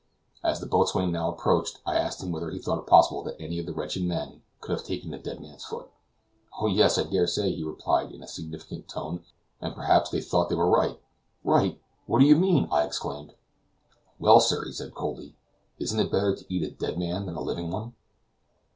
As 0.43 0.59
the 0.59 0.65
boatswain 0.65 1.11
now 1.11 1.29
approached, 1.29 1.79
I 1.85 1.95
asked 1.95 2.23
him 2.23 2.31
whether 2.31 2.49
he 2.49 2.57
thought 2.57 2.79
it 2.79 2.87
possible 2.87 3.21
that 3.21 3.39
any 3.39 3.59
of 3.59 3.67
the 3.67 3.71
wretched 3.71 4.03
men 4.03 4.41
could 4.59 4.71
have 4.71 4.83
taken 4.83 5.11
the 5.11 5.19
dead 5.19 5.39
man's 5.39 5.63
foot. 5.63 5.91
"Oh, 6.59 6.65
yes, 6.65 6.97
I 6.97 7.03
dare 7.03 7.27
say," 7.27 7.51
he 7.53 7.63
replied 7.63 8.11
in 8.11 8.23
a 8.23 8.27
significant 8.27 8.87
tone, 8.87 9.23
"and 9.61 9.75
perhaps 9.75 10.09
they 10.09 10.19
thought 10.19 10.49
they 10.49 10.55
were 10.55 10.67
right." 10.67 10.99
"Right! 11.43 11.79
what 12.07 12.17
do 12.17 12.25
you 12.25 12.35
mean?" 12.35 12.67
I 12.71 12.83
exclaimed. 12.83 13.35
"Well, 14.17 14.39
sir," 14.39 14.65
he 14.65 14.71
said 14.71 14.95
coldly, 14.95 15.35
"isn't 15.77 15.99
it 15.99 16.11
better 16.11 16.35
to 16.35 16.51
eat 16.51 16.63
a 16.63 16.71
dead 16.71 16.97
man 16.97 17.27
than 17.27 17.35
a 17.35 17.41
living 17.41 17.69
one?" 17.69 17.93